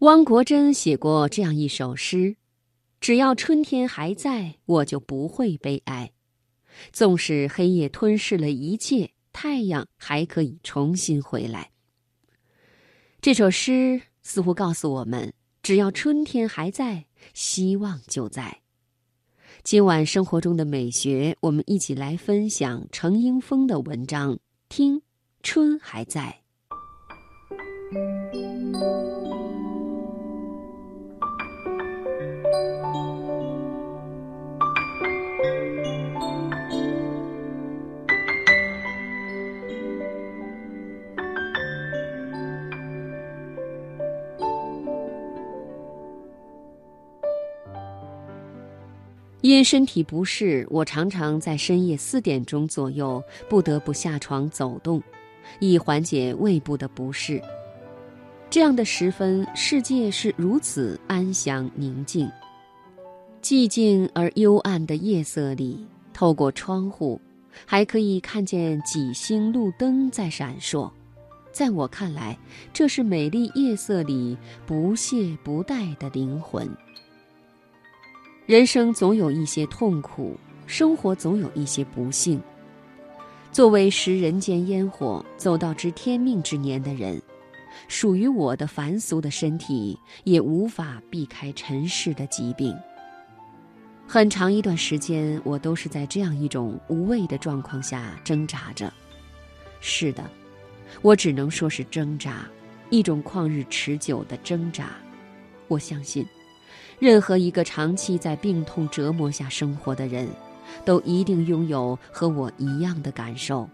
[0.00, 2.36] 汪国真写过这样一首诗
[3.00, 6.12] ：“只要春天还在，我就不会悲哀。
[6.92, 11.72] 纵使黑夜吞噬了一切，太阳还可以重新回来。”
[13.20, 15.34] 这首诗似乎告诉我们：
[15.64, 18.60] 只要春天还在，希望就在。
[19.64, 24.38] 今晚生活中的美学，我们一起来分享程英峰的文章。
[24.68, 25.02] 听，
[25.42, 26.42] 春还在。
[49.48, 55.02] 因身体不适，我常常在深夜四点钟左右不得不下床走动，
[55.58, 57.40] 以缓解胃部的不适。
[58.50, 62.30] 这样的时分，世界是如此安详宁静。
[63.40, 65.82] 寂静而幽暗的夜色里，
[66.12, 67.18] 透过窗户，
[67.64, 70.90] 还可以看见几星路灯在闪烁。
[71.52, 72.38] 在我看来，
[72.72, 76.68] 这是美丽夜色里不懈不怠的灵魂。
[78.48, 80.34] 人生总有一些痛苦，
[80.66, 82.40] 生活总有一些不幸。
[83.52, 87.20] 作为食人间烟火、走到知天命之年的人，
[87.88, 92.74] 属于我的凡俗的身体也无法避开尘世的疾病。
[94.06, 98.90] 很长一段时间，我都是在这样一种无谓的状况下挣扎着。
[99.82, 100.24] 是的，
[101.02, 102.48] 我只能说是挣扎，
[102.88, 104.92] 一种旷日持久的挣扎。
[105.68, 106.26] 我相信。
[106.98, 110.28] 任何一个长期在病痛折磨下生活的人，
[110.84, 113.68] 都一定拥有和我一样的感受，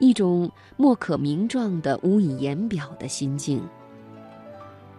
[0.00, 3.62] 一种莫可名状的、无以言表的心境。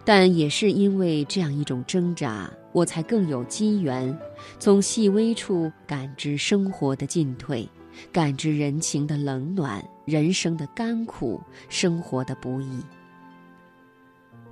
[0.04, 4.16] 但也是因为这样一种挣扎，我才更有机缘，
[4.58, 7.68] 从细微处感知生活的进退，
[8.12, 12.80] 感知人情的冷暖，人生的甘苦，生活的不易。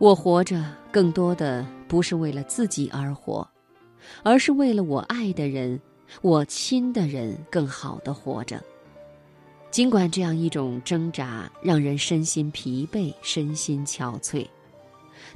[0.02, 3.48] 我活着，更多的不是为了自己而活，
[4.24, 5.80] 而是为了我爱的人、
[6.22, 8.60] 我亲的人更好的活着。
[9.70, 14.44] 尽管这样一种挣扎让人身心疲惫、身心憔悴，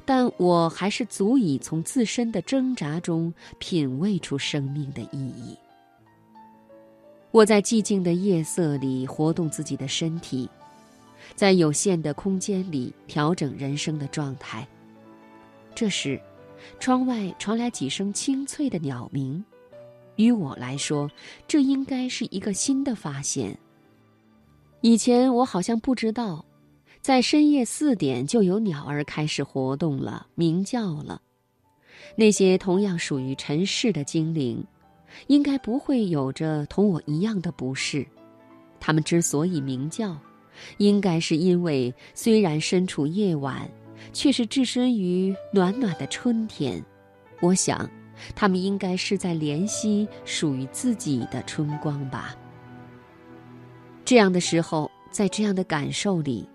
[0.03, 5.57] 但我还是足以从自身的挣扎中品味出生命的意义。
[7.31, 10.49] 我在寂静的夜色里活动自己的身体。
[11.35, 14.67] 在有限的空间里调整人生的状态。
[15.75, 16.19] 这时，
[16.79, 19.43] 窗外传来几声清脆的鸟鸣。
[20.15, 21.09] 于我来说，
[21.47, 23.57] 这应该是一个新的发现。
[24.81, 26.43] 以前我好像不知道，
[27.01, 31.21] 在深夜四点就有鸟儿开始活动了，鸣叫了。
[32.15, 34.65] 那些同样属于尘世的精灵，
[35.27, 38.03] 应该不会有着同我一样的不适。
[38.79, 40.17] 它们之所以鸣叫，
[40.77, 43.69] 应该是因为，虽然身处夜晚，
[44.13, 46.83] 却是置身于暖暖的春天。
[47.41, 47.89] 我想，
[48.35, 52.35] 他们应该是在怜惜属于自己的春光吧。
[54.03, 56.47] 这样的时候，在这样的感受里，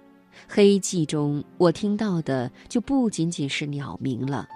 [0.49, 4.49] 黑寂中，我听到的就不仅仅是鸟鸣了，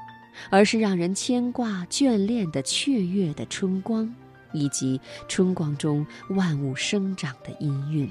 [0.50, 4.12] 而是让人牵挂、眷恋的雀跃的春光，
[4.52, 8.10] 以及春光中万物生长的音韵。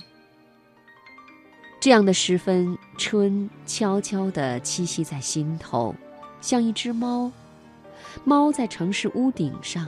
[1.85, 5.93] 这样的时分，春悄悄地栖息在心头，
[6.41, 7.31] 像一只猫。
[8.23, 9.87] 猫在城市屋顶上，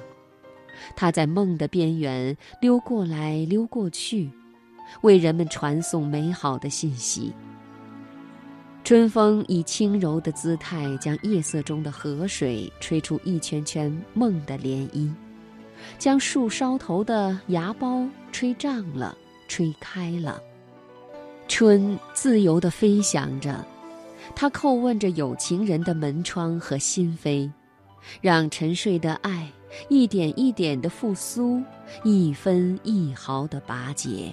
[0.95, 4.29] 它在梦的边缘溜过来溜过去，
[5.01, 7.33] 为人们传送美好的信息。
[8.83, 15.11] 春风以轻柔的姿态，将夜色中的河水吹出一圈圈梦的涟漪，
[15.97, 20.39] 将树梢头的芽苞吹胀了，吹开了。
[21.57, 23.65] 春自由地飞翔着，
[24.35, 27.51] 它叩问着有情人的门窗和心扉，
[28.21, 29.51] 让沉睡的爱
[29.89, 31.59] 一点一点地复苏，
[32.03, 34.31] 一分一毫地拔节。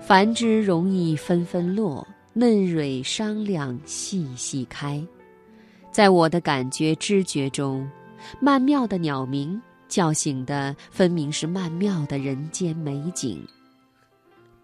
[0.00, 5.00] 繁枝容易纷纷落，嫩蕊商量细细开。
[5.92, 7.88] 在我的感觉知觉中，
[8.40, 13.40] 曼妙的鸟鸣叫醒的分明是曼妙的人间美景。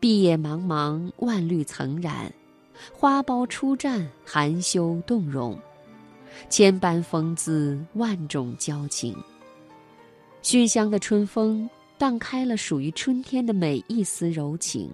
[0.00, 2.32] 碧叶茫茫，万绿层染，
[2.92, 5.58] 花苞初绽，含羞动容，
[6.48, 9.16] 千般风姿，万种交情。
[10.40, 11.68] 熏香的春风
[11.98, 14.88] 荡开了属于春天的每一丝柔情，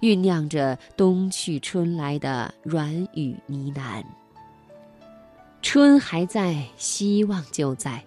[0.00, 4.02] 酝酿着冬去春来的软语呢喃。
[5.60, 8.02] 春还在，希望就在。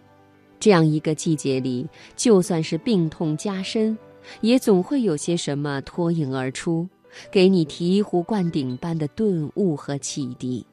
[0.57, 1.85] 这样一个季节里，
[2.15, 3.95] 就算是病痛加深，
[4.41, 6.87] 也总会有些什么脱颖而出，
[7.31, 10.65] 给你醍醐灌顶般的顿悟和启迪，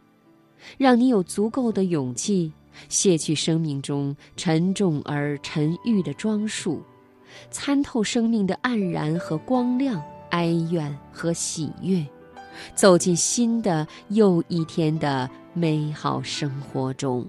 [0.78, 2.52] 让你有足够的勇气
[2.88, 6.80] 卸去生命中沉重而沉郁的装束，
[7.50, 12.04] 参透生命的黯然和光亮，哀怨和喜悦，
[12.74, 17.28] 走进新的又一天的美好生活中。